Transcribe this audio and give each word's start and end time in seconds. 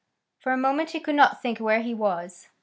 For 0.39 0.51
a 0.51 0.57
moment 0.57 0.89
he 0.89 0.99
could 0.99 1.13
not 1.13 1.43
think 1.43 1.59
where 1.59 1.81
he 1.83 1.93
was. 1.93 2.47